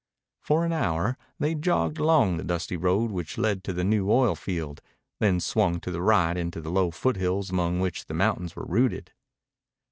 For 0.39 0.65
an 0.65 0.73
hour 0.73 1.15
they 1.37 1.53
jogged 1.53 1.99
along 1.99 2.37
the 2.37 2.43
dusty 2.43 2.75
road 2.75 3.11
which 3.11 3.37
led 3.37 3.63
to 3.65 3.71
the 3.71 3.83
new 3.83 4.09
oil 4.09 4.33
field, 4.35 4.81
then 5.19 5.39
swung 5.39 5.79
to 5.81 5.91
the 5.91 6.01
right 6.01 6.35
into 6.35 6.59
the 6.59 6.71
low 6.71 6.89
foothills 6.89 7.51
among 7.51 7.79
which 7.79 8.07
the 8.07 8.15
mountains 8.15 8.55
were 8.55 8.65
rooted. 8.65 9.11